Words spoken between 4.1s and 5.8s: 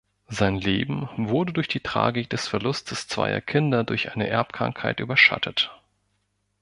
eine Erbkrankheit überschattet.